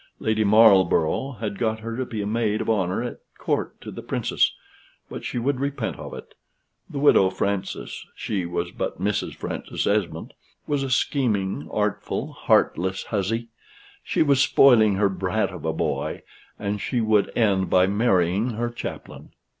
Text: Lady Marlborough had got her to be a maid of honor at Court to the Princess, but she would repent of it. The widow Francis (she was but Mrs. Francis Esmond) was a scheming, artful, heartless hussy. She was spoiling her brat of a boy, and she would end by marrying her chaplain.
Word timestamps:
Lady 0.17 0.43
Marlborough 0.43 1.33
had 1.33 1.59
got 1.59 1.81
her 1.81 1.95
to 1.95 2.07
be 2.07 2.23
a 2.23 2.25
maid 2.25 2.59
of 2.59 2.67
honor 2.67 3.03
at 3.03 3.19
Court 3.37 3.79
to 3.81 3.91
the 3.91 4.01
Princess, 4.01 4.55
but 5.11 5.23
she 5.23 5.37
would 5.37 5.59
repent 5.59 5.97
of 5.97 6.15
it. 6.15 6.33
The 6.89 6.97
widow 6.97 7.29
Francis 7.29 8.07
(she 8.15 8.47
was 8.47 8.71
but 8.71 8.99
Mrs. 8.99 9.35
Francis 9.35 9.85
Esmond) 9.85 10.33
was 10.65 10.81
a 10.81 10.89
scheming, 10.89 11.69
artful, 11.71 12.33
heartless 12.33 13.03
hussy. 13.03 13.49
She 14.03 14.23
was 14.23 14.39
spoiling 14.41 14.95
her 14.95 15.07
brat 15.07 15.51
of 15.51 15.65
a 15.65 15.71
boy, 15.71 16.23
and 16.57 16.81
she 16.81 16.99
would 16.99 17.31
end 17.37 17.69
by 17.69 17.85
marrying 17.85 18.53
her 18.55 18.71
chaplain. 18.71 19.33